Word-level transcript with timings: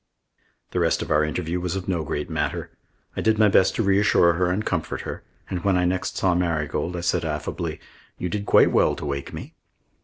The 0.71 0.79
rest 0.79 1.03
of 1.03 1.11
our 1.11 1.23
interview 1.23 1.59
was 1.61 1.75
of 1.75 1.87
no 1.87 2.03
great 2.03 2.27
matter. 2.27 2.71
I 3.15 3.21
did 3.21 3.37
my 3.37 3.49
best 3.49 3.75
to 3.75 3.83
reassure 3.83 4.49
and 4.49 4.65
comfort 4.65 5.01
her; 5.01 5.21
and 5.47 5.63
when 5.63 5.77
I 5.77 5.85
next 5.85 6.17
saw 6.17 6.33
Marigold, 6.33 6.95
I 6.95 7.01
said 7.01 7.23
affably: 7.23 7.79
"You 8.17 8.27
did 8.27 8.47
quite 8.47 8.71
well 8.71 8.95
to 8.95 9.05
wake 9.05 9.31
me." 9.31 9.53